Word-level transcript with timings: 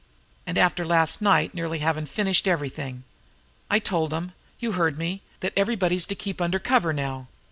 And 0.47 0.57
after 0.57 0.83
last 0.83 1.21
night 1.21 1.53
nearly 1.53 1.77
havin' 1.77 2.07
finished 2.07 2.47
everything! 2.47 3.03
I 3.69 3.77
told 3.77 4.11
'em 4.15 4.31
you 4.59 4.71
heard 4.71 4.97
me 4.97 5.21
that 5.41 5.53
everybody's 5.55 6.07
to 6.07 6.15
keep 6.15 6.41
under 6.41 6.57
cover 6.57 6.91
now. 6.91 7.27